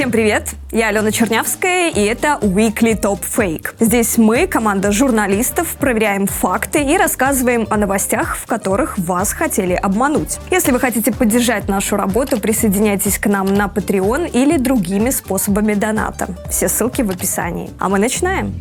Всем 0.00 0.10
привет! 0.10 0.54
Я 0.72 0.88
Алена 0.88 1.12
Чернявская, 1.12 1.90
и 1.90 2.00
это 2.00 2.38
Weekly 2.40 2.98
Top 2.98 3.20
Fake. 3.20 3.74
Здесь 3.80 4.16
мы, 4.16 4.46
команда 4.46 4.92
журналистов, 4.92 5.76
проверяем 5.76 6.26
факты 6.26 6.82
и 6.82 6.96
рассказываем 6.96 7.66
о 7.68 7.76
новостях, 7.76 8.38
в 8.38 8.46
которых 8.46 8.96
вас 8.96 9.34
хотели 9.34 9.74
обмануть. 9.74 10.38
Если 10.50 10.72
вы 10.72 10.80
хотите 10.80 11.12
поддержать 11.12 11.68
нашу 11.68 11.96
работу, 11.96 12.40
присоединяйтесь 12.40 13.18
к 13.18 13.26
нам 13.26 13.52
на 13.52 13.66
Patreon 13.66 14.30
или 14.30 14.56
другими 14.56 15.10
способами 15.10 15.74
доната. 15.74 16.28
Все 16.48 16.70
ссылки 16.70 17.02
в 17.02 17.10
описании. 17.10 17.68
А 17.78 17.90
мы 17.90 17.98
начинаем! 17.98 18.54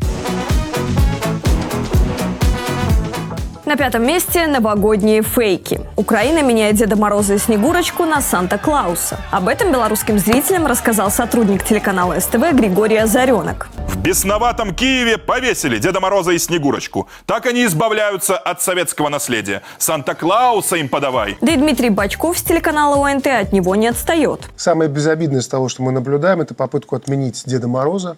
На 3.70 3.76
пятом 3.78 4.04
месте 4.04 4.48
новогодние 4.48 5.22
фейки. 5.22 5.80
Украина 5.96 6.42
меняет 6.42 6.78
Деда 6.78 6.96
Мороза 6.96 7.36
и 7.36 7.38
Снегурочку 7.38 8.04
на 8.04 8.20
Санта-Клауса. 8.20 9.20
Об 9.30 9.48
этом 9.48 9.72
белорусским 9.72 10.18
зрителям 10.18 10.66
рассказал 10.66 11.12
сотрудник 11.12 11.64
телеканала 11.64 12.20
СТВ 12.20 12.52
Григорий 12.54 12.98
Озаренок. 12.98 13.70
В 13.88 14.02
бесноватом 14.02 14.74
Киеве 14.74 15.20
повесили 15.20 15.78
Деда 15.78 16.00
Мороза 16.00 16.32
и 16.32 16.40
Снегурочку. 16.40 17.08
Так 17.28 17.46
они 17.46 17.64
избавляются 17.64 18.40
от 18.40 18.60
советского 18.60 19.10
наследия. 19.10 19.62
Санта-Клауса 19.78 20.78
им 20.78 20.90
подавай. 20.90 21.38
Да 21.40 21.52
и 21.52 21.56
Дмитрий 21.56 21.92
Бачков 21.92 22.40
с 22.40 22.42
телеканала 22.42 23.08
ОНТ 23.08 23.28
от 23.28 23.54
него 23.54 23.76
не 23.76 23.86
отстает. 23.86 24.50
Самое 24.56 24.90
безобидное 24.90 25.42
из 25.42 25.48
того, 25.48 25.70
что 25.70 25.84
мы 25.84 25.92
наблюдаем, 25.92 26.42
это 26.42 26.56
попытку 26.56 26.96
отменить 26.96 27.44
Деда 27.46 27.68
Мороза, 27.68 28.18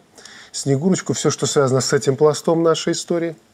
Снегурочку, 0.53 1.11
все, 1.11 1.29
что 1.29 1.45
связано 1.45 1.81
с 1.81 1.91
этим 1.91 2.15
пластом 2.15 2.63
нашей 2.63 2.93
истории– 2.93 3.35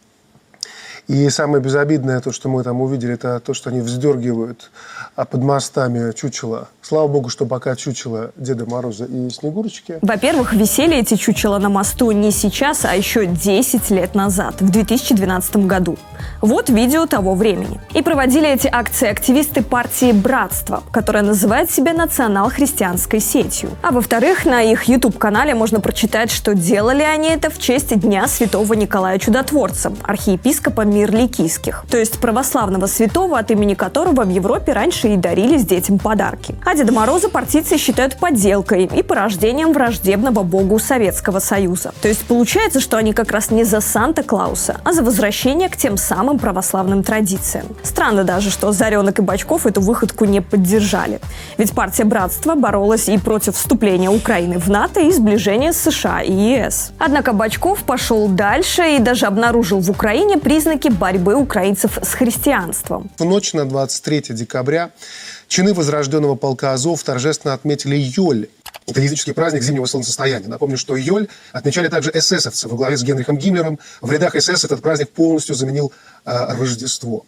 и 1.07 1.29
самое 1.29 1.63
безобидное, 1.63 2.19
то, 2.19 2.31
что 2.31 2.49
мы 2.49 2.63
там 2.63 2.81
увидели, 2.81 3.13
это 3.13 3.39
то, 3.39 3.53
что 3.53 3.69
они 3.69 3.81
вздергивают 3.81 4.69
а 5.17 5.25
под 5.25 5.41
мостами 5.41 6.13
чучела. 6.13 6.67
Слава 6.83 7.07
богу, 7.07 7.29
что 7.29 7.47
пока 7.47 7.75
чучела 7.75 8.31
Деда 8.37 8.69
Мороза 8.69 9.05
и 9.05 9.29
Снегурочки. 9.31 9.97
Во-первых, 10.03 10.53
висели 10.53 10.95
эти 10.95 11.15
чучела 11.15 11.57
на 11.57 11.69
мосту 11.69 12.11
не 12.11 12.31
сейчас, 12.31 12.85
а 12.85 12.95
еще 12.95 13.25
10 13.25 13.89
лет 13.89 14.13
назад, 14.13 14.61
в 14.61 14.69
2012 14.69 15.65
году. 15.65 15.97
Вот 16.39 16.69
видео 16.69 17.07
того 17.07 17.33
времени. 17.33 17.81
И 17.95 18.03
проводили 18.03 18.47
эти 18.47 18.67
акции 18.67 19.09
активисты 19.09 19.63
партии 19.63 20.11
«Братство», 20.11 20.83
которая 20.91 21.23
называет 21.23 21.71
себя 21.71 21.93
национал-христианской 21.93 23.19
сетью. 23.19 23.71
А 23.81 23.91
во-вторых, 23.91 24.45
на 24.45 24.61
их 24.61 24.83
YouTube-канале 24.83 25.55
можно 25.55 25.79
прочитать, 25.79 26.29
что 26.29 26.53
делали 26.53 27.01
они 27.01 27.29
это 27.29 27.49
в 27.49 27.57
честь 27.57 27.97
Дня 27.99 28.27
Святого 28.27 28.73
Николая 28.75 29.17
Чудотворца, 29.17 29.91
архиепископа 30.03 30.81
Мирликийских, 30.97 31.85
то 31.89 31.97
есть 31.97 32.19
православного 32.19 32.87
святого, 32.87 33.37
от 33.37 33.51
имени 33.51 33.75
которого 33.75 34.23
в 34.23 34.29
Европе 34.29 34.73
раньше 34.73 35.09
и 35.09 35.15
дарились 35.15 35.63
детям 35.63 35.99
подарки. 35.99 36.55
А 36.65 36.75
Деда 36.75 36.91
Мороза 36.91 37.29
партийцы 37.29 37.77
считают 37.77 38.17
подделкой 38.17 38.85
и 38.85 39.03
порождением 39.03 39.73
враждебного 39.73 40.41
богу 40.41 40.79
Советского 40.79 41.39
Союза. 41.39 41.93
То 42.01 42.07
есть 42.07 42.25
получается, 42.25 42.79
что 42.79 42.97
они 42.97 43.13
как 43.13 43.31
раз 43.31 43.51
не 43.51 43.63
за 43.63 43.79
Санта-Клауса, 43.79 44.77
а 44.83 44.93
за 44.93 45.03
возвращение 45.03 45.69
к 45.69 45.77
тем 45.77 45.97
самым 45.97 46.39
православным 46.39 47.03
традициям. 47.03 47.67
Странно 47.83 48.23
даже, 48.23 48.49
что 48.49 48.71
Заренок 48.71 49.19
и 49.19 49.21
Бачков 49.21 49.67
эту 49.67 49.81
выходку 49.81 50.25
не 50.25 50.41
поддержали. 50.41 51.19
Ведь 51.57 51.73
партия 51.73 52.05
Братства 52.05 52.55
боролась 52.55 53.07
и 53.07 53.17
против 53.19 53.55
вступления 53.55 54.09
Украины 54.09 54.57
в 54.57 54.67
НАТО 54.69 55.01
и 55.01 55.11
сближения 55.11 55.73
с 55.73 55.77
США 55.77 56.21
и 56.21 56.31
ЕС. 56.31 56.91
Однако 56.97 57.33
Бачков 57.33 57.83
пошел 57.83 58.27
дальше 58.27 58.95
и 58.95 58.99
даже 58.99 59.27
обнаружил 59.27 59.79
в 59.79 59.91
Украине 59.91 60.37
признаки 60.37 60.86
признаки 60.87 60.89
борьбы 60.89 61.35
украинцев 61.35 61.99
с 62.01 62.13
христианством. 62.13 63.09
В 63.17 63.25
ночь 63.25 63.53
на 63.53 63.65
23 63.65 64.35
декабря 64.35 64.91
чины 65.47 65.73
Возрожденного 65.73 66.35
полка 66.35 66.73
Азов 66.73 67.03
торжественно 67.03 67.53
отметили 67.53 67.95
Йоль. 67.95 68.47
Это 68.87 69.01
языческий 69.01 69.33
праздник 69.33 69.63
зимнего 69.63 69.85
солнцестояния. 69.85 70.47
Напомню, 70.47 70.77
что 70.77 70.95
Йоль 70.95 71.27
отмечали 71.51 71.89
также 71.89 72.11
эсэсовцы 72.13 72.67
во 72.67 72.77
главе 72.77 72.97
с 72.97 73.03
Генрихом 73.03 73.37
Гиммлером. 73.37 73.79
В 74.01 74.11
рядах 74.11 74.35
СС 74.41 74.63
этот 74.63 74.81
праздник 74.81 75.09
полностью 75.09 75.55
заменил 75.55 75.91
э, 76.25 76.55
Рождество. 76.57 77.25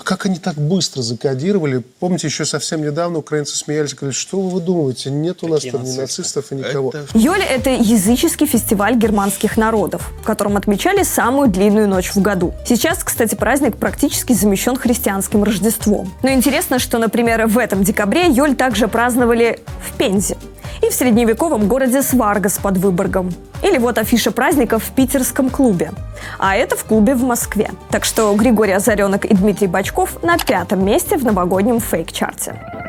А 0.00 0.02
как 0.02 0.24
они 0.24 0.38
так 0.38 0.54
быстро 0.54 1.02
закодировали? 1.02 1.82
Помните, 1.98 2.26
еще 2.26 2.46
совсем 2.46 2.80
недавно 2.82 3.18
украинцы 3.18 3.54
смеялись, 3.54 3.92
говорили, 3.92 4.16
что 4.16 4.40
вы 4.40 4.58
думаете, 4.62 5.10
нет 5.10 5.42
у 5.42 5.48
нас 5.48 5.58
Какие 5.58 5.72
там 5.72 5.82
нацисты? 5.82 5.98
ни 5.98 6.00
нацистов 6.00 6.52
и 6.52 6.54
никого. 6.54 6.88
Это... 6.88 7.06
Йоли– 7.12 7.42
это 7.50 7.68
языческий 7.68 8.46
фестиваль 8.46 8.96
германских 8.96 9.58
народов, 9.58 10.10
в 10.22 10.24
котором 10.24 10.56
отмечали 10.56 11.02
самую 11.02 11.50
длинную 11.50 11.86
ночь 11.86 12.12
в 12.14 12.22
году. 12.22 12.54
Сейчас, 12.64 13.04
кстати, 13.04 13.34
праздник 13.34 13.76
практически 13.76 14.32
замещен 14.32 14.76
христианским 14.76 15.44
Рождеством. 15.44 16.10
Но 16.22 16.30
интересно, 16.30 16.78
что, 16.78 16.96
например, 16.96 17.46
в 17.46 17.58
этом 17.58 17.84
декабре 17.84 18.28
Йоль 18.28 18.56
также 18.56 18.88
праздновали 18.88 19.60
в 19.86 19.98
Пензе 19.98 20.38
и 20.82 20.88
в 20.88 20.94
средневековом 20.94 21.68
городе 21.68 22.02
Сваргас 22.02 22.58
под 22.58 22.78
Выборгом. 22.78 23.30
Или 23.62 23.78
вот 23.78 23.98
афиша 23.98 24.30
праздника 24.30 24.78
в 24.78 24.90
питерском 24.90 25.50
клубе. 25.50 25.92
А 26.38 26.56
это 26.56 26.76
в 26.76 26.84
клубе 26.84 27.14
в 27.14 27.22
Москве. 27.22 27.70
Так 27.90 28.04
что 28.04 28.34
Григорий 28.34 28.72
Озаренок 28.72 29.24
и 29.24 29.34
Дмитрий 29.34 29.66
Бачков 29.66 30.22
на 30.22 30.38
пятом 30.38 30.84
месте 30.84 31.16
в 31.16 31.24
новогоднем 31.24 31.80
фейк-чарте. 31.80 32.79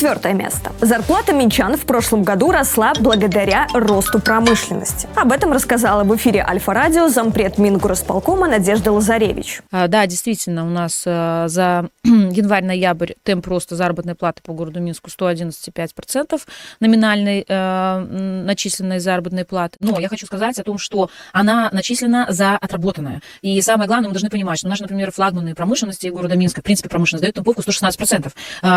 Четвертое 0.00 0.32
место. 0.32 0.72
Зарплата 0.80 1.34
минчан 1.34 1.76
в 1.76 1.84
прошлом 1.84 2.22
году 2.22 2.50
росла 2.50 2.94
благодаря 2.98 3.66
росту 3.74 4.18
промышленности. 4.18 5.06
Об 5.14 5.30
этом 5.30 5.52
рассказала 5.52 6.04
в 6.04 6.16
эфире 6.16 6.42
Альфа-радио 6.42 7.08
зампред 7.08 7.58
Мингорасполкома 7.58 8.48
Надежда 8.48 8.92
Лазаревич. 8.92 9.60
А, 9.70 9.88
да, 9.88 10.06
действительно, 10.06 10.66
у 10.66 10.70
нас 10.70 11.02
а, 11.04 11.48
за 11.48 11.90
январь-ноябрь 12.04 13.12
темп 13.24 13.46
роста 13.48 13.76
заработной 13.76 14.14
платы 14.14 14.40
по 14.42 14.54
городу 14.54 14.80
Минску 14.80 15.10
111,5% 15.10 16.40
номинальной 16.80 17.44
а, 17.46 18.00
начисленной 18.00 19.00
заработной 19.00 19.44
платы. 19.44 19.76
Но 19.80 20.00
я 20.00 20.08
хочу 20.08 20.24
сказать 20.24 20.58
о 20.58 20.64
том, 20.64 20.78
что 20.78 21.10
она 21.34 21.68
начислена 21.72 22.24
за 22.30 22.56
отработанное. 22.56 23.20
И 23.42 23.60
самое 23.60 23.86
главное, 23.86 24.08
мы 24.08 24.14
должны 24.14 24.30
понимать, 24.30 24.60
что 24.60 24.68
наши, 24.68 24.80
например, 24.80 25.12
флагманы 25.12 25.54
промышленности 25.54 26.06
города 26.06 26.36
Минска, 26.36 26.62
в 26.62 26.64
принципе, 26.64 26.88
промышленность 26.88 27.20
дает 27.20 27.34
темповку 27.34 27.60
116% 27.60 28.32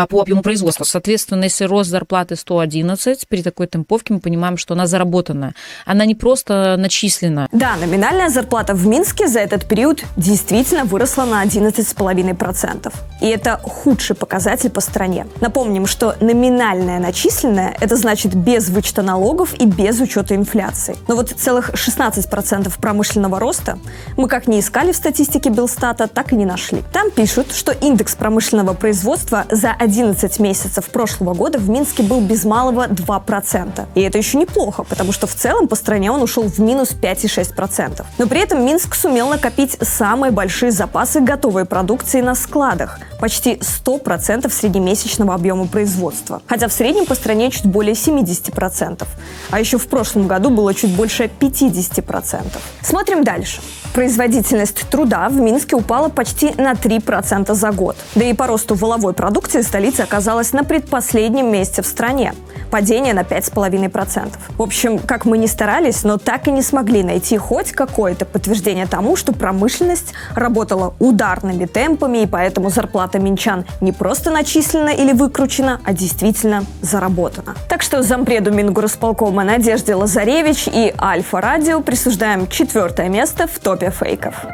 по 0.08 0.20
объему 0.20 0.42
производства. 0.42 0.84
Соответственно, 0.84 1.13
Соответственно, 1.14 1.44
если 1.44 1.64
рост 1.66 1.90
зарплаты 1.90 2.34
111, 2.34 3.28
при 3.28 3.42
такой 3.42 3.68
темповке 3.68 4.14
мы 4.14 4.18
понимаем, 4.18 4.56
что 4.56 4.74
она 4.74 4.88
заработанная. 4.88 5.54
Она 5.86 6.06
не 6.06 6.16
просто 6.16 6.74
начислена. 6.76 7.46
Да, 7.52 7.76
номинальная 7.76 8.30
зарплата 8.30 8.74
в 8.74 8.84
Минске 8.84 9.28
за 9.28 9.38
этот 9.38 9.68
период 9.68 10.02
действительно 10.16 10.84
выросла 10.84 11.24
на 11.24 11.44
11,5%. 11.44 12.92
И 13.20 13.28
это 13.28 13.60
худший 13.62 14.16
показатель 14.16 14.70
по 14.70 14.80
стране. 14.80 15.28
Напомним, 15.40 15.86
что 15.86 16.16
номинальная 16.20 16.98
начисленная– 16.98 17.76
это 17.80 17.94
значит 17.94 18.34
без 18.34 18.68
вычета 18.68 19.02
налогов 19.02 19.54
и 19.54 19.66
без 19.66 20.00
учета 20.00 20.34
инфляции. 20.34 20.96
Но 21.06 21.14
вот 21.14 21.30
целых 21.30 21.70
16% 21.70 22.72
промышленного 22.80 23.38
роста 23.38 23.78
мы 24.16 24.26
как 24.26 24.48
не 24.48 24.58
искали 24.58 24.90
в 24.90 24.96
статистике 24.96 25.50
Белстата, 25.50 26.08
так 26.08 26.32
и 26.32 26.36
не 26.36 26.44
нашли. 26.44 26.82
Там 26.92 27.12
пишут, 27.12 27.52
что 27.52 27.70
индекс 27.70 28.16
промышленного 28.16 28.74
производства 28.74 29.46
за 29.48 29.70
11 29.70 30.40
месяцев 30.40 30.86
прошлого 30.86 31.03
прошлого 31.04 31.34
года 31.34 31.58
в 31.58 31.68
Минске 31.68 32.02
был 32.02 32.22
без 32.22 32.46
малого 32.46 32.86
2%. 32.86 33.86
И 33.94 34.00
это 34.00 34.16
еще 34.16 34.38
неплохо, 34.38 34.84
потому 34.84 35.12
что 35.12 35.26
в 35.26 35.34
целом 35.34 35.68
по 35.68 35.76
стране 35.76 36.10
он 36.10 36.22
ушел 36.22 36.44
в 36.44 36.58
минус 36.60 36.96
5,6%. 36.98 38.06
Но 38.16 38.26
при 38.26 38.40
этом 38.40 38.64
Минск 38.64 38.94
сумел 38.94 39.28
накопить 39.28 39.76
самые 39.82 40.30
большие 40.30 40.72
запасы 40.72 41.20
готовой 41.20 41.66
продукции 41.66 42.22
на 42.22 42.34
складах– 42.34 43.00
почти 43.20 43.54
100% 43.54 44.50
среднемесячного 44.50 45.34
объема 45.34 45.66
производства. 45.66 46.40
Хотя 46.46 46.68
в 46.68 46.72
среднем 46.72 47.06
по 47.06 47.14
стране 47.14 47.50
чуть 47.50 47.66
более 47.66 47.94
70%. 47.94 49.06
А 49.50 49.60
еще 49.60 49.76
в 49.76 49.86
прошлом 49.88 50.26
году 50.26 50.50
было 50.50 50.72
чуть 50.74 50.94
больше 50.96 51.30
50%. 51.40 52.44
Смотрим 52.82 53.24
дальше. 53.24 53.60
Производительность 53.94 54.88
труда 54.90 55.28
в 55.28 55.36
Минске 55.36 55.76
упала 55.76 56.08
почти 56.08 56.52
на 56.56 56.72
3% 56.72 57.54
за 57.54 57.70
год. 57.70 57.96
Да 58.16 58.24
и 58.24 58.32
по 58.32 58.48
росту 58.48 58.74
воловой 58.74 59.12
продукции 59.12 59.60
столица 59.60 60.02
оказалась 60.02 60.52
на 60.52 60.64
предпоследнем 60.64 61.52
месте 61.52 61.80
в 61.80 61.86
стране. 61.86 62.34
Падение 62.72 63.14
на 63.14 63.20
5,5%. 63.20 64.32
В 64.58 64.62
общем, 64.62 64.98
как 64.98 65.26
мы 65.26 65.38
не 65.38 65.46
старались, 65.46 66.02
но 66.02 66.18
так 66.18 66.48
и 66.48 66.50
не 66.50 66.62
смогли 66.62 67.04
найти 67.04 67.38
хоть 67.38 67.70
какое-то 67.70 68.24
подтверждение 68.24 68.86
тому, 68.86 69.14
что 69.14 69.32
промышленность 69.32 70.12
работала 70.34 70.94
ударными 70.98 71.66
темпами, 71.66 72.24
и 72.24 72.26
поэтому 72.26 72.70
зарплата 72.70 73.20
минчан 73.20 73.64
не 73.80 73.92
просто 73.92 74.32
начислена 74.32 74.88
или 74.88 75.12
выкручена, 75.12 75.80
а 75.84 75.92
действительно 75.92 76.64
заработана. 76.82 77.54
Так 77.68 77.82
что 77.82 78.02
зампреду 78.02 78.50
Мингорасполкома 78.50 79.44
Надежде 79.44 79.94
Лазаревич 79.94 80.66
и 80.66 80.92
Альфа-Радио 81.00 81.80
присуждаем 81.80 82.48
четвертое 82.48 83.08
место 83.08 83.46
в 83.46 83.60
топе 83.60 83.83
фейков. 83.90 84.44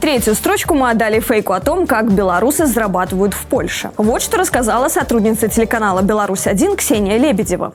Третью 0.00 0.34
строчку 0.34 0.74
мы 0.74 0.90
отдали 0.90 1.20
фейку 1.20 1.52
о 1.52 1.60
том, 1.60 1.86
как 1.86 2.12
белорусы 2.12 2.66
зарабатывают 2.66 3.34
в 3.34 3.46
Польше. 3.46 3.92
Вот 3.96 4.20
что 4.20 4.36
рассказала 4.36 4.88
сотрудница 4.88 5.48
телеканала 5.48 6.02
«Беларусь-1» 6.02 6.76
Ксения 6.76 7.16
Лебедева. 7.16 7.72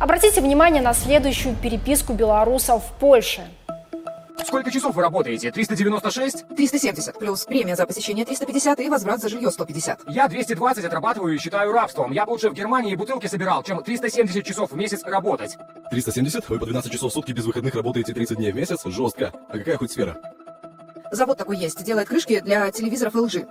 Обратите 0.00 0.40
внимание 0.40 0.80
на 0.80 0.94
следующую 0.94 1.54
переписку 1.56 2.12
белорусов 2.12 2.84
в 2.84 2.92
Польше. 2.98 3.42
Сколько 4.42 4.70
часов 4.70 4.94
вы 4.96 5.02
работаете? 5.02 5.50
396? 5.50 6.48
370 6.48 7.18
плюс 7.18 7.44
премия 7.44 7.76
за 7.76 7.86
посещение 7.86 8.24
350 8.24 8.80
и 8.80 8.88
возврат 8.88 9.20
за 9.20 9.28
жилье 9.28 9.50
150. 9.50 10.00
Я 10.08 10.28
220 10.28 10.84
отрабатываю 10.84 11.34
и 11.34 11.38
считаю 11.38 11.72
рабством. 11.72 12.10
Я 12.12 12.26
бы 12.26 12.30
лучше 12.30 12.50
в 12.50 12.54
Германии 12.54 12.94
бутылки 12.96 13.26
собирал, 13.26 13.62
чем 13.62 13.82
370 13.82 14.44
часов 14.44 14.72
в 14.72 14.76
месяц 14.76 15.02
работать. 15.04 15.56
370? 15.90 16.48
Вы 16.48 16.58
по 16.58 16.66
12 16.66 16.92
часов 16.92 17.12
в 17.12 17.14
сутки 17.14 17.32
без 17.32 17.44
выходных 17.44 17.74
работаете 17.74 18.12
30 18.12 18.36
дней 18.36 18.52
в 18.52 18.56
месяц? 18.56 18.80
Жестко. 18.84 19.32
А 19.48 19.58
какая 19.58 19.76
хоть 19.76 19.92
сфера? 19.92 20.16
Завод 21.10 21.38
такой 21.38 21.56
есть, 21.56 21.82
делает 21.84 22.08
крышки 22.08 22.40
для 22.40 22.70
телевизоров 22.72 23.14
LG. 23.14 23.46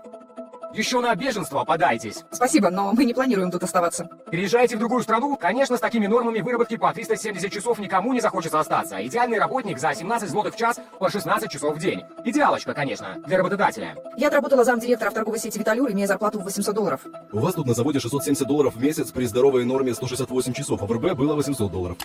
Еще 0.73 1.01
на 1.01 1.13
беженство 1.13 1.63
подайтесь. 1.65 2.23
Спасибо, 2.31 2.71
но 2.71 2.93
мы 2.93 3.05
не 3.05 3.13
планируем 3.13 3.51
тут 3.51 3.61
оставаться. 3.61 4.09
Переезжаете 4.31 4.75
в 4.75 4.79
другую 4.79 5.03
страну? 5.03 5.37
Конечно, 5.37 5.77
с 5.77 5.79
такими 5.79 6.07
нормами 6.07 6.39
выработки 6.39 6.77
по 6.77 6.91
370 6.91 7.51
часов 7.51 7.77
никому 7.77 8.11
не 8.11 8.19
захочется 8.19 8.59
остаться. 8.59 9.05
Идеальный 9.05 9.37
работник 9.37 9.77
за 9.77 9.93
17 9.93 10.27
злотых 10.27 10.55
в 10.55 10.57
час 10.57 10.79
по 10.97 11.11
16 11.11 11.51
часов 11.51 11.75
в 11.75 11.79
день. 11.79 12.01
Идеалочка, 12.25 12.73
конечно, 12.73 13.17
для 13.27 13.37
работодателя. 13.37 13.95
Я 14.17 14.29
отработала 14.29 14.63
замдиректора 14.63 15.11
в 15.11 15.13
торговой 15.13 15.37
сети 15.37 15.59
«Виталюр», 15.59 15.91
имея 15.91 16.07
зарплату 16.07 16.39
в 16.39 16.43
800 16.43 16.73
долларов. 16.73 17.01
У 17.31 17.37
вас 17.37 17.53
тут 17.53 17.67
на 17.67 17.75
заводе 17.75 17.99
670 17.99 18.47
долларов 18.47 18.75
в 18.75 18.81
месяц 18.81 19.11
при 19.11 19.25
здоровой 19.25 19.65
норме 19.65 19.93
168 19.93 20.53
часов, 20.53 20.81
а 20.81 20.87
в 20.87 20.91
РБ 20.91 21.13
было 21.13 21.35
800 21.35 21.71
долларов. 21.71 21.97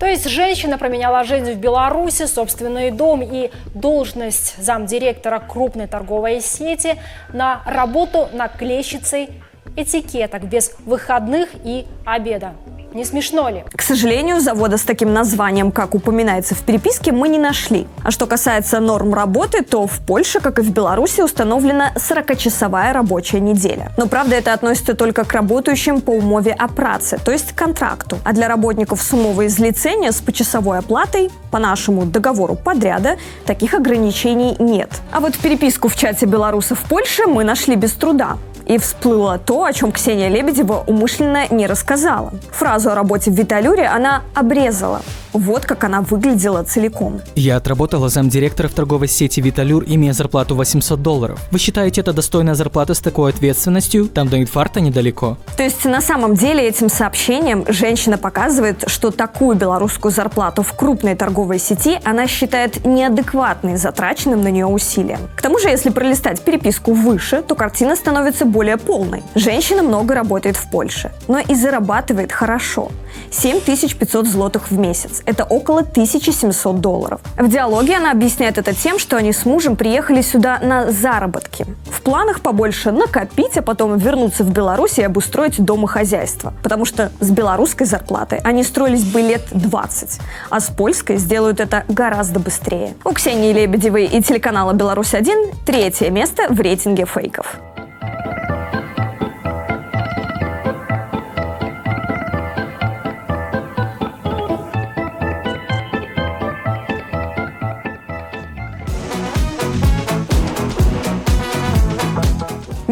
То 0.00 0.06
есть 0.06 0.28
женщина 0.28 0.76
променяла 0.76 1.22
жизнь 1.22 1.52
в 1.52 1.58
Беларуси, 1.58 2.26
собственный 2.26 2.90
дом 2.90 3.22
и 3.22 3.52
должность 3.74 4.60
замдиректора 4.60 5.38
крупной 5.38 5.86
торговой 5.86 6.40
сети 6.40 6.98
на 7.32 7.62
работу 7.64 7.91
наклейщицей 8.32 9.28
этикеток 9.76 10.44
без 10.44 10.74
выходных 10.86 11.50
и 11.64 11.86
обеда. 12.04 12.54
Не 12.94 13.04
смешно 13.04 13.48
ли? 13.48 13.64
К 13.74 13.82
сожалению, 13.82 14.40
завода 14.40 14.76
с 14.76 14.82
таким 14.82 15.12
названием, 15.12 15.72
как 15.72 15.94
упоминается 15.94 16.54
в 16.54 16.60
переписке, 16.60 17.12
мы 17.12 17.28
не 17.28 17.38
нашли. 17.38 17.86
А 18.02 18.10
что 18.10 18.26
касается 18.26 18.80
норм 18.80 19.14
работы, 19.14 19.62
то 19.62 19.86
в 19.86 20.00
Польше, 20.00 20.40
как 20.40 20.58
и 20.58 20.62
в 20.62 20.70
Беларуси, 20.70 21.22
установлена 21.22 21.92
40-часовая 21.96 22.92
рабочая 22.92 23.40
неделя. 23.40 23.92
Но, 23.96 24.06
правда, 24.06 24.36
это 24.36 24.52
относится 24.52 24.94
только 24.94 25.24
к 25.24 25.32
работающим 25.32 26.00
по 26.00 26.10
умове 26.10 26.52
о 26.52 26.68
праце, 26.68 27.18
то 27.24 27.32
есть 27.32 27.52
контракту. 27.52 28.18
А 28.24 28.32
для 28.32 28.48
работников 28.48 29.00
с 29.00 29.12
умовой 29.12 29.48
злицения 29.48 30.12
с 30.12 30.20
почасовой 30.20 30.78
оплатой, 30.78 31.30
по 31.50 31.58
нашему 31.58 32.04
договору 32.04 32.54
подряда, 32.54 33.16
таких 33.46 33.74
ограничений 33.74 34.56
нет. 34.58 34.90
А 35.10 35.20
вот 35.20 35.36
переписку 35.38 35.88
в 35.88 35.96
чате 35.96 36.26
белорусов 36.26 36.80
Польше 36.88 37.26
мы 37.26 37.44
нашли 37.44 37.76
без 37.76 37.92
труда. 37.92 38.36
И 38.66 38.78
всплыло 38.78 39.38
то, 39.38 39.64
о 39.64 39.72
чем 39.72 39.92
Ксения 39.92 40.28
Лебедева 40.28 40.84
умышленно 40.86 41.46
не 41.50 41.66
рассказала. 41.66 42.32
Фразу 42.52 42.90
о 42.90 42.94
работе 42.94 43.30
в 43.30 43.34
Виталюре 43.34 43.86
она 43.86 44.22
обрезала. 44.34 45.02
Вот 45.32 45.64
как 45.64 45.84
она 45.84 46.02
выглядела 46.02 46.62
целиком. 46.62 47.20
Я 47.34 47.56
отработала 47.56 48.08
замдиректора 48.08 48.68
в 48.68 48.72
торговой 48.72 49.08
сети 49.08 49.40
«Виталюр», 49.40 49.84
имея 49.86 50.12
зарплату 50.12 50.54
800 50.54 51.00
долларов. 51.00 51.40
Вы 51.50 51.58
считаете 51.58 52.02
это 52.02 52.12
достойная 52.12 52.54
зарплата 52.54 52.94
с 52.94 53.00
такой 53.00 53.30
ответственностью? 53.30 54.08
Там 54.08 54.28
до 54.28 54.40
инфаркта 54.40 54.80
недалеко. 54.80 55.38
То 55.56 55.62
есть 55.62 55.84
на 55.84 56.00
самом 56.00 56.34
деле 56.34 56.68
этим 56.68 56.88
сообщением 56.88 57.64
женщина 57.68 58.18
показывает, 58.18 58.84
что 58.88 59.10
такую 59.10 59.56
белорусскую 59.56 60.12
зарплату 60.12 60.62
в 60.62 60.72
крупной 60.74 61.14
торговой 61.14 61.58
сети 61.58 61.98
она 62.04 62.26
считает 62.26 62.84
неадекватной 62.84 63.76
затраченным 63.76 64.42
на 64.42 64.48
нее 64.48 64.66
усилием. 64.66 65.20
К 65.36 65.42
тому 65.42 65.58
же, 65.58 65.68
если 65.68 65.90
пролистать 65.90 66.40
переписку 66.42 66.92
выше, 66.92 67.42
то 67.42 67.54
картина 67.54 67.96
становится 67.96 68.44
более 68.44 68.76
полной. 68.76 69.22
Женщина 69.34 69.82
много 69.82 70.14
работает 70.14 70.56
в 70.56 70.70
Польше, 70.70 71.12
но 71.28 71.38
и 71.38 71.54
зарабатывает 71.54 72.32
хорошо. 72.32 72.90
7500 73.30 74.26
злотых 74.26 74.70
в 74.70 74.78
месяц. 74.78 75.22
Это 75.26 75.44
около 75.44 75.80
1700 75.80 76.80
долларов. 76.80 77.20
В 77.36 77.48
диалоге 77.48 77.96
она 77.96 78.10
объясняет 78.10 78.58
это 78.58 78.74
тем, 78.74 78.98
что 78.98 79.16
они 79.16 79.32
с 79.32 79.44
мужем 79.44 79.76
приехали 79.76 80.22
сюда 80.22 80.58
на 80.62 80.90
заработки. 80.90 81.66
В 81.90 82.02
планах 82.02 82.40
побольше 82.40 82.92
накопить, 82.92 83.56
а 83.56 83.62
потом 83.62 83.96
вернуться 83.96 84.44
в 84.44 84.50
Беларусь 84.50 84.98
и 84.98 85.02
обустроить 85.02 85.62
домохозяйство. 85.62 86.52
Потому 86.62 86.84
что 86.84 87.10
с 87.20 87.30
белорусской 87.30 87.86
зарплатой 87.86 88.38
они 88.44 88.62
строились 88.64 89.04
бы 89.04 89.20
лет 89.20 89.42
20, 89.50 90.20
а 90.50 90.60
с 90.60 90.66
польской 90.66 91.16
сделают 91.16 91.60
это 91.60 91.84
гораздо 91.88 92.40
быстрее. 92.40 92.94
У 93.04 93.10
Ксении 93.10 93.52
Лебедевой 93.52 94.06
и 94.06 94.22
телеканала 94.22 94.72
«Беларусь-1» 94.72 95.54
третье 95.64 96.10
место 96.10 96.46
в 96.48 96.60
рейтинге 96.60 97.06
фейков. 97.06 97.58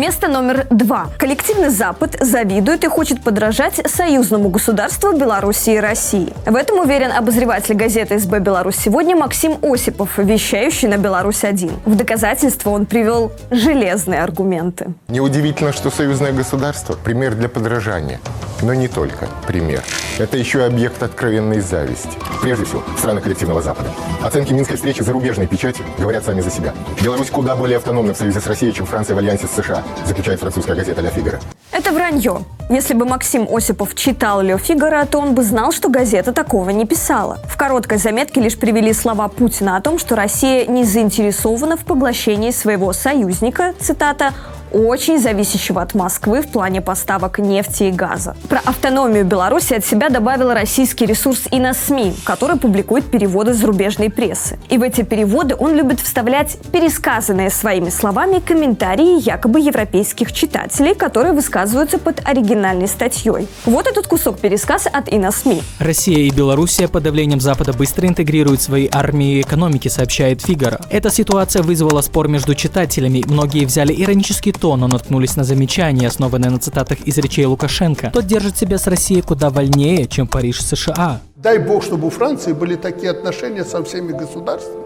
Место 0.01 0.29
номер 0.29 0.67
два. 0.71 1.09
Коллективный 1.19 1.69
Запад 1.69 2.17
завидует 2.19 2.85
и 2.85 2.89
хочет 2.89 3.23
подражать 3.23 3.87
союзному 3.87 4.49
государству 4.49 5.13
Беларуси 5.13 5.73
и 5.73 5.79
России. 5.79 6.33
В 6.47 6.57
этом 6.57 6.79
уверен 6.79 7.13
обозреватель 7.13 7.75
газеты 7.75 8.19
СБ 8.19 8.41
«Беларусь 8.41 8.77
сегодня» 8.77 9.15
Максим 9.15 9.59
Осипов, 9.61 10.17
вещающий 10.17 10.89
на 10.89 10.97
«Беларусь-1». 10.97 11.81
В 11.85 11.97
доказательство 11.97 12.71
он 12.71 12.87
привел 12.87 13.31
железные 13.51 14.23
аргументы. 14.23 14.95
Неудивительно, 15.09 15.75
что 15.75 15.91
союзное 15.91 16.33
государство– 16.33 16.95
пример 17.05 17.35
для 17.35 17.51
подражания. 17.51 18.21
Но 18.63 18.73
не 18.73 18.89
только 18.89 19.29
пример. 19.47 19.83
Это 20.19 20.37
еще 20.37 20.61
и 20.61 20.63
объект 20.63 21.03
откровенной 21.03 21.61
зависти. 21.61 22.11
Прежде 22.43 22.65
всего, 22.65 22.83
страны 22.99 23.21
коллективного 23.21 23.63
Запада. 23.63 23.91
Оценки 24.23 24.53
Минской 24.53 24.77
встречи 24.77 25.03
зарубежной 25.03 25.47
печати 25.47 25.83
говорят 25.99 26.25
сами 26.25 26.41
за 26.41 26.51
себя. 26.51 26.75
Беларусь 27.03 27.31
куда 27.31 27.57
более 27.57 27.79
автономна 27.79 28.13
в 28.13 28.17
союзе 28.19 28.41
с 28.41 28.47
Россией, 28.47 28.73
чем 28.73 28.87
Франция 28.87 29.15
в 29.15 29.19
альянсе 29.19 29.47
с 29.47 29.51
США, 29.51 29.83
заключает 30.07 30.41
французская 30.41 30.75
газета 30.75 31.01
«Ля 31.01 31.11
Фигаро». 31.11 31.41
Это 31.73 31.93
вранье. 31.93 32.43
Если 32.69 32.95
бы 32.95 33.05
Максим 33.07 33.49
Осипов 33.51 33.95
читал 33.95 34.43
Ле 34.43 34.59
Фигаро, 34.59 35.05
то 35.07 35.19
он 35.19 35.35
бы 35.35 35.43
знал, 35.43 35.73
что 35.73 35.89
газета 35.89 36.33
такого 36.33 36.71
не 36.71 36.87
писала. 36.87 37.39
В 37.49 37.57
короткой 37.57 37.99
заметке 37.99 38.41
лишь 38.41 38.59
привели 38.59 38.93
слова 38.93 39.29
Путина 39.29 39.77
о 39.77 39.81
том, 39.81 39.99
что 39.99 40.17
Россия 40.17 40.67
не 40.67 40.85
заинтересована 40.85 41.77
в 41.77 41.85
поглощении 41.85 42.51
своего 42.51 42.93
союзника, 42.93 43.75
цитата, 43.81 44.33
очень 44.73 45.19
зависящего 45.19 45.83
от 45.83 45.95
Москвы 45.95 46.43
в 46.43 46.49
плане 46.49 46.81
поставок 46.81 47.39
нефти 47.39 47.85
и 47.85 47.91
газа. 47.91 48.37
Про 48.49 48.59
автономию 48.61 49.25
Беларуси 49.25 49.75
от 49.75 49.85
себя 49.85 50.09
добавил 50.09 50.53
российский 50.53 51.07
ресурс 51.07 51.43
СМИ, 51.51 52.15
который 52.25 52.57
публикует 52.57 53.11
переводы 53.11 53.53
зарубежной 53.53 54.11
прессы. 54.11 54.59
И 54.69 54.79
в 54.79 54.83
эти 54.83 55.03
переводы 55.03 55.55
он 55.59 55.75
любит 55.75 56.01
вставлять 56.01 56.59
пересказанные 56.73 57.51
своими 57.51 57.91
словами 57.91 58.39
комментарии 58.39 59.21
якобы 59.21 59.61
европейских 59.61 60.33
читателей, 60.33 60.95
которые 60.95 61.33
высказываются 61.33 61.99
под 61.99 62.27
оригинальной 62.27 62.89
статьей. 62.89 63.49
Вот 63.65 63.87
этот 63.87 64.07
кусок 64.07 64.39
пересказа 64.39 64.89
от 64.89 65.09
СМИ. 65.09 65.63
Россия 65.79 66.19
и 66.19 66.31
Белоруссия 66.31 66.89
под 66.89 67.03
давлением 67.03 67.41
Запада 67.41 67.73
быстро 67.73 68.07
интегрируют 68.07 68.63
свои 68.63 68.89
армии 68.91 69.39
и 69.39 69.41
экономики, 69.41 69.89
сообщает 69.89 70.43
Фигаро. 70.43 70.81
Эта 70.91 71.11
ситуация 71.11 71.63
вызвала 71.63 72.01
спор 72.01 72.29
между 72.29 72.55
читателями. 72.55 73.25
Многие 73.27 73.65
взяли 73.65 73.95
иронический 73.97 74.53
тон, 74.61 74.81
но 74.81 74.89
наткнулись 74.89 75.37
на 75.37 75.45
замечания, 75.45 76.07
основанные 76.07 76.51
на 76.51 76.59
цитатах 76.59 77.01
из 77.01 77.19
речей 77.19 77.47
Лукашенко. 77.47 78.11
Тот 78.13 78.27
держит 78.27 78.57
себя 78.57 78.79
с 78.79 78.87
Россией 78.87 79.23
куда 79.23 79.51
вольнее, 79.51 80.07
чем 80.07 80.27
Париж 80.27 80.63
США. 80.63 81.21
Дай 81.37 81.59
бог, 81.59 81.83
чтобы 81.83 82.07
у 82.07 82.11
Франции 82.11 82.53
были 82.53 82.77
такие 82.77 83.11
отношения 83.11 83.65
со 83.65 83.83
всеми 83.83 84.13
государствами, 84.13 84.85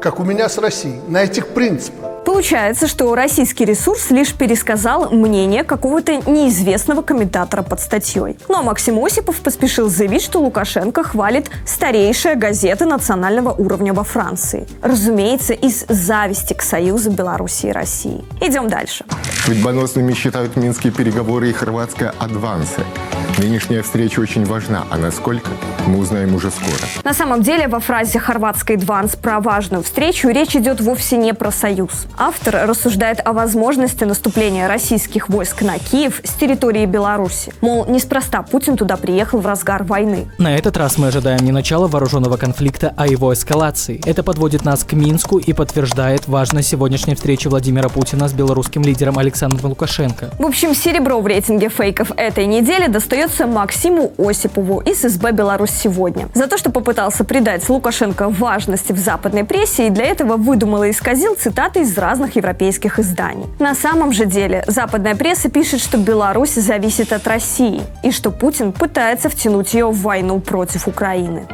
как 0.00 0.20
у 0.20 0.24
меня 0.24 0.48
с 0.48 0.58
Россией, 0.58 1.00
на 1.08 1.22
этих 1.22 1.48
принципах. 1.48 2.17
Получается, 2.28 2.88
что 2.88 3.14
российский 3.14 3.64
ресурс 3.64 4.10
лишь 4.10 4.34
пересказал 4.34 5.08
мнение 5.08 5.64
какого-то 5.64 6.16
неизвестного 6.30 7.00
комментатора 7.00 7.62
под 7.62 7.80
статьей. 7.80 8.36
Но 8.50 8.62
Максим 8.62 9.02
Осипов 9.02 9.36
поспешил 9.36 9.88
заявить, 9.88 10.24
что 10.24 10.40
Лукашенко 10.40 11.04
хвалит 11.04 11.50
старейшая 11.64 12.34
газета 12.34 12.84
национального 12.84 13.54
уровня 13.54 13.94
во 13.94 14.04
Франции. 14.04 14.66
Разумеется, 14.82 15.54
из 15.54 15.86
зависти 15.88 16.52
к 16.52 16.60
союзу 16.60 17.10
Беларуси 17.10 17.68
и 17.68 17.72
России. 17.72 18.22
Идем 18.42 18.68
дальше. 18.68 19.06
Судьбоносными 19.46 20.12
считают 20.12 20.54
минские 20.56 20.92
переговоры 20.92 21.48
и 21.48 21.54
хорватская 21.54 22.12
адвансы. 22.18 22.82
Нынешняя 23.38 23.82
встреча 23.82 24.18
очень 24.18 24.44
важна, 24.44 24.84
а 24.90 24.98
насколько, 24.98 25.48
мы 25.86 25.98
узнаем 25.98 26.34
уже 26.34 26.50
скоро. 26.50 26.88
На 27.04 27.14
самом 27.14 27.40
деле, 27.42 27.68
во 27.68 27.78
фразе 27.78 28.18
хорватской 28.18 28.76
«дванс» 28.76 29.14
про 29.14 29.38
важную 29.38 29.84
встречу 29.84 30.28
речь 30.28 30.56
идет 30.56 30.80
вовсе 30.80 31.16
не 31.16 31.32
про 31.32 31.52
союз. 31.52 32.06
Автор 32.20 32.66
рассуждает 32.68 33.20
о 33.24 33.32
возможности 33.32 34.02
наступления 34.02 34.66
российских 34.66 35.28
войск 35.28 35.62
на 35.62 35.78
Киев 35.78 36.20
с 36.24 36.32
территории 36.32 36.84
Беларуси. 36.84 37.52
Мол, 37.60 37.86
неспроста 37.86 38.42
Путин 38.42 38.76
туда 38.76 38.96
приехал 38.96 39.38
в 39.38 39.46
разгар 39.46 39.84
войны. 39.84 40.26
На 40.36 40.56
этот 40.56 40.76
раз 40.76 40.98
мы 40.98 41.06
ожидаем 41.06 41.44
не 41.44 41.52
начала 41.52 41.86
вооруженного 41.86 42.36
конфликта, 42.36 42.92
а 42.96 43.06
его 43.06 43.32
эскалации. 43.32 44.00
Это 44.04 44.24
подводит 44.24 44.64
нас 44.64 44.82
к 44.82 44.94
Минску 44.94 45.38
и 45.38 45.52
подтверждает 45.52 46.26
важность 46.26 46.68
сегодняшней 46.68 47.14
встречи 47.14 47.46
Владимира 47.46 47.88
Путина 47.88 48.26
с 48.26 48.32
белорусским 48.32 48.82
лидером 48.82 49.16
Александром 49.18 49.70
Лукашенко. 49.70 50.30
В 50.40 50.44
общем, 50.44 50.74
серебро 50.74 51.20
в 51.20 51.26
рейтинге 51.28 51.68
фейков 51.68 52.10
этой 52.16 52.46
недели 52.46 52.88
достается 52.88 53.46
Максиму 53.46 54.12
Осипову 54.18 54.80
из 54.80 55.02
СБ 55.02 55.30
«Беларусь 55.30 55.70
сегодня». 55.70 56.28
За 56.34 56.48
то, 56.48 56.58
что 56.58 56.70
попытался 56.70 57.22
придать 57.22 57.68
Лукашенко 57.68 58.28
важности 58.28 58.90
в 58.90 58.98
западной 58.98 59.44
прессе 59.44 59.86
и 59.86 59.90
для 59.90 60.06
этого 60.06 60.36
выдумал 60.36 60.82
и 60.82 60.90
исказил 60.90 61.36
цитаты 61.36 61.82
из 61.82 61.94
разных 61.98 62.36
европейских 62.36 62.98
изданий. 62.98 63.46
На 63.58 63.74
самом 63.74 64.12
же 64.12 64.26
деле, 64.26 64.64
западная 64.66 65.14
пресса 65.14 65.50
пишет, 65.50 65.80
что 65.80 65.98
Беларусь 65.98 66.54
зависит 66.54 67.12
от 67.12 67.26
России 67.26 67.82
и 68.02 68.10
что 68.10 68.30
Путин 68.30 68.72
пытается 68.72 69.28
втянуть 69.28 69.74
ее 69.74 69.86
в 69.86 70.00
войну 70.00 70.40
против 70.40 70.88
Украины. 70.88 71.46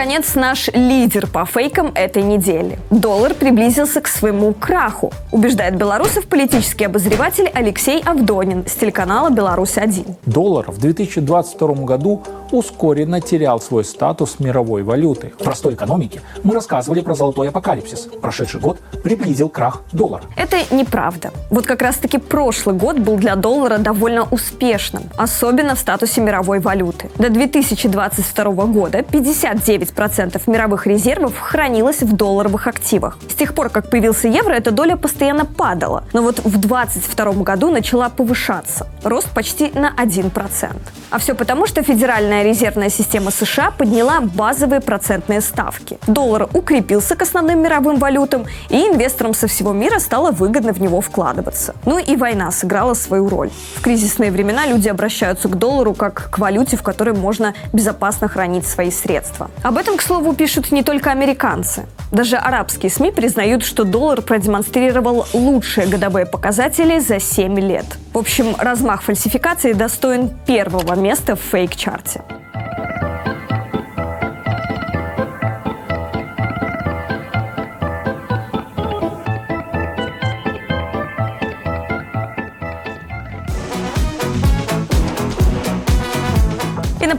Наконец, 0.00 0.34
наш 0.34 0.68
лидер 0.68 1.26
по 1.26 1.44
фейкам 1.44 1.92
этой 1.94 2.22
недели. 2.22 2.78
Доллар 2.88 3.34
приблизился 3.34 4.00
к 4.00 4.08
своему 4.08 4.54
краху, 4.54 5.12
убеждает 5.30 5.76
белорусов 5.76 6.26
политический 6.26 6.86
обозреватель 6.86 7.50
Алексей 7.52 8.00
Авдонин 8.00 8.64
с 8.66 8.72
телеканала 8.76 9.28
«Беларусь-1». 9.28 10.16
Доллар 10.24 10.70
в 10.70 10.78
2022 10.78 11.68
году 11.84 12.22
ускоренно 12.52 13.20
терял 13.20 13.60
свой 13.60 13.84
статус 13.84 14.38
мировой 14.38 14.82
валюты. 14.82 15.32
В 15.38 15.44
простой 15.44 15.74
экономике 15.74 16.20
мы 16.42 16.54
рассказывали 16.54 17.00
про 17.00 17.14
золотой 17.14 17.48
апокалипсис. 17.48 18.08
Прошедший 18.20 18.60
год 18.60 18.78
приблизил 19.02 19.48
крах 19.48 19.82
доллара. 19.92 20.24
Это 20.36 20.56
неправда. 20.74 21.30
Вот 21.50 21.66
как 21.66 21.82
раз-таки 21.82 22.18
прошлый 22.18 22.76
год 22.76 22.98
был 22.98 23.16
для 23.16 23.36
доллара 23.36 23.78
довольно 23.78 24.26
успешным, 24.30 25.04
особенно 25.16 25.74
в 25.74 25.78
статусе 25.78 26.20
мировой 26.20 26.60
валюты. 26.60 27.10
До 27.16 27.30
2022 27.30 28.44
года 28.66 28.98
59% 28.98 30.42
мировых 30.46 30.86
резервов 30.86 31.38
хранилось 31.38 32.02
в 32.02 32.14
долларовых 32.14 32.66
активах. 32.66 33.18
С 33.28 33.34
тех 33.34 33.54
пор, 33.54 33.70
как 33.70 33.90
появился 33.90 34.28
евро, 34.28 34.52
эта 34.52 34.70
доля 34.70 34.96
постоянно 34.96 35.44
падала. 35.44 36.04
Но 36.12 36.22
вот 36.22 36.38
в 36.38 36.58
2022 36.58 37.32
году 37.42 37.70
начала 37.70 38.08
повышаться. 38.08 38.86
Рост 39.04 39.28
почти 39.30 39.70
на 39.74 39.92
1%. 39.96 40.76
А 41.10 41.18
все 41.18 41.34
потому, 41.34 41.66
что 41.66 41.82
Федеральная 41.82 42.39
резервная 42.42 42.90
система 42.90 43.30
США 43.30 43.70
подняла 43.70 44.20
базовые 44.20 44.80
процентные 44.80 45.40
ставки. 45.40 45.98
Доллар 46.06 46.48
укрепился 46.52 47.16
к 47.16 47.22
основным 47.22 47.62
мировым 47.62 47.98
валютам, 47.98 48.46
и 48.68 48.76
инвесторам 48.76 49.34
со 49.34 49.46
всего 49.46 49.72
мира 49.72 49.98
стало 49.98 50.30
выгодно 50.30 50.72
в 50.72 50.80
него 50.80 51.00
вкладываться. 51.00 51.74
Ну 51.84 51.98
и 51.98 52.16
война 52.16 52.50
сыграла 52.50 52.94
свою 52.94 53.28
роль. 53.28 53.50
В 53.76 53.82
кризисные 53.82 54.30
времена 54.30 54.66
люди 54.66 54.88
обращаются 54.88 55.48
к 55.48 55.56
доллару 55.56 55.94
как 55.94 56.30
к 56.30 56.38
валюте, 56.38 56.76
в 56.76 56.82
которой 56.82 57.14
можно 57.14 57.54
безопасно 57.72 58.28
хранить 58.28 58.66
свои 58.66 58.90
средства. 58.90 59.50
Об 59.62 59.76
этом, 59.76 59.96
к 59.96 60.02
слову, 60.02 60.32
пишут 60.34 60.72
не 60.72 60.82
только 60.82 61.10
американцы. 61.10 61.86
Даже 62.10 62.36
арабские 62.36 62.90
СМИ 62.90 63.12
признают, 63.12 63.62
что 63.62 63.84
доллар 63.84 64.20
продемонстрировал 64.22 65.26
лучшие 65.32 65.86
годовые 65.86 66.26
показатели 66.26 66.98
за 66.98 67.20
7 67.20 67.60
лет. 67.60 67.86
В 68.12 68.18
общем, 68.18 68.56
размах 68.58 69.02
фальсификации 69.02 69.72
достоин 69.72 70.30
первого 70.46 70.94
места 70.94 71.36
в 71.36 71.40
фейк-чарте. 71.40 72.39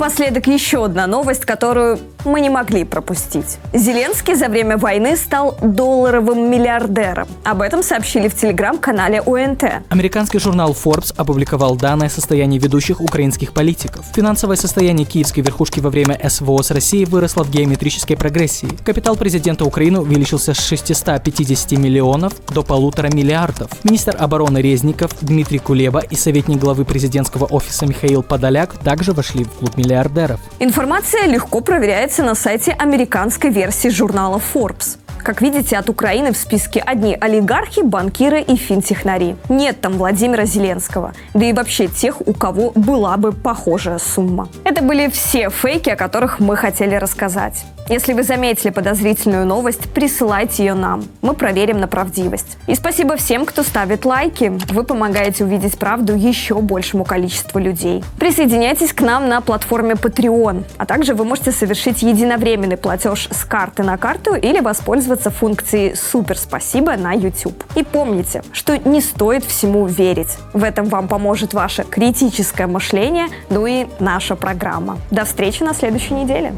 Напоследок 0.02 0.48
еще 0.48 0.86
одна 0.86 1.06
новость, 1.06 1.46
которую 1.46 2.00
мы 2.26 2.42
не 2.42 2.50
могли 2.50 2.86
пропустить. 2.86 3.58
Зеленский 3.72 4.36
за 4.36 4.48
время 4.48 4.78
войны 4.78 5.16
стал 5.16 5.58
долларовым 5.62 6.50
миллиардером. 6.50 7.28
Об 7.44 7.62
этом 7.62 7.84
сообщили 7.84 8.28
в 8.28 8.36
телеграм-канале 8.36 9.22
ОНТ. 9.22 9.64
Американский 9.90 10.40
журнал 10.40 10.72
Forbes 10.72 11.14
опубликовал 11.16 11.76
данные 11.76 12.10
о 12.10 12.58
ведущих 12.58 13.00
украинских 13.00 13.54
политиков. 13.54 14.06
Финансовое 14.16 14.56
состояние 14.56 15.06
киевской 15.06 15.42
верхушки 15.42 15.80
во 15.80 15.90
время 15.90 16.20
СВО 16.28 16.62
с 16.64 16.72
Россией 16.72 17.06
выросло 17.06 17.44
в 17.44 17.52
геометрической 17.52 18.18
прогрессии. 18.18 18.70
Капитал 18.84 19.16
президента 19.16 19.66
Украины 19.66 20.00
увеличился 20.00 20.54
с 20.54 20.60
650 20.60 21.74
миллионов 21.74 22.34
до 22.48 22.64
полутора 22.64 23.10
миллиардов. 23.14 23.70
Министр 23.84 24.16
обороны 24.18 24.60
Резников 24.60 25.12
Дмитрий 25.22 25.60
Кулеба 25.60 26.00
и 26.00 26.16
советник 26.16 26.58
главы 26.58 26.86
президентского 26.86 27.46
офиса 27.46 27.86
Михаил 27.86 28.24
Подоляк 28.24 28.74
также 28.80 29.12
вошли 29.12 29.44
в 29.44 29.50
клуб 29.50 29.78
миллиардеров. 29.92 30.40
Информация 30.60 31.28
легко 31.28 31.62
проверяется 31.62 32.24
на 32.24 32.36
сайте 32.36 32.72
американской 32.72 33.50
версии 33.50 33.90
журнала 33.90 34.42
Forbes. 34.54 34.98
Как 35.24 35.42
видите, 35.42 35.78
от 35.78 35.88
Украины 35.88 36.34
в 36.34 36.38
списке 36.38 36.80
одни 36.80 37.16
олигархи, 37.20 37.82
банкиры 37.82 38.42
и 38.42 38.56
финтехнари. 38.56 39.36
Нет 39.50 39.80
там 39.80 39.94
Владимира 39.94 40.46
Зеленского, 40.46 41.14
да 41.36 41.46
и 41.46 41.54
вообще 41.54 41.88
тех, 41.88 42.28
у 42.28 42.34
кого 42.34 42.72
была 42.74 43.18
бы 43.18 43.32
похожая 43.32 44.00
сумма. 44.00 44.48
Это 44.64 44.82
были 44.82 45.10
все 45.10 45.52
фейки, 45.52 45.90
о 45.92 45.96
которых 45.96 46.40
мы 46.40 46.56
хотели 46.56 46.96
рассказать. 46.96 47.66
Если 47.92 48.14
вы 48.14 48.24
заметили 48.24 48.70
подозрительную 48.70 49.46
новость, 49.46 49.90
присылайте 49.90 50.64
ее 50.64 50.76
нам. 50.76 51.04
Мы 51.22 51.34
проверим 51.34 51.82
на 51.82 51.90
правдивость. 51.90 52.58
И 52.66 52.76
спасибо 52.76 53.18
всем, 53.18 53.46
кто 53.46 53.64
ставит 53.64 54.06
лайки. 54.06 54.58
Вы 54.70 54.86
помогаете 54.86 55.44
увидеть 55.44 55.78
правду 55.78 56.16
еще 56.16 56.62
большему 56.62 57.04
количеству 57.04 57.60
людей. 57.60 58.02
Присоединяйтесь 58.18 58.94
к 58.94 59.02
нам 59.02 59.28
на 59.28 59.42
платформе 59.42 59.96
Patreon. 59.96 60.64
А 60.78 60.86
также 60.86 61.14
вы 61.14 61.26
можете 61.26 61.52
совершить 61.52 62.02
единовременный 62.02 62.78
платеж 62.78 63.28
с 63.30 63.44
карты 63.44 63.84
на 63.84 63.98
карту 63.98 64.36
или 64.36 64.62
воспользоваться 64.62 65.30
функцией 65.30 65.94
«Супер 65.98 66.38
спасибо» 66.38 66.96
на 66.96 67.12
YouTube. 67.12 67.62
И 67.76 67.84
помните, 67.84 68.42
что 68.54 68.78
не 68.78 69.02
стоит 69.02 69.44
всему 69.44 69.86
верить. 69.86 70.38
В 70.54 70.64
этом 70.64 70.86
вам 70.86 71.10
поможет 71.10 71.54
ваше 71.54 71.84
критическое 71.84 72.68
мышление, 72.68 73.28
ну 73.50 73.66
и 73.68 73.86
наша 74.00 74.38
программа. 74.38 74.98
До 75.12 75.26
встречи 75.26 75.62
на 75.62 75.74
следующей 75.74 76.14
неделе. 76.14 76.54